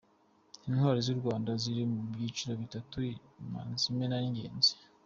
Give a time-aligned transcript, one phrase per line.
[0.67, 2.95] Intwari z’u Rwanda ziri mu byiciro bitatu;
[3.41, 4.71] Imanzi, Imena n’Ingenzi.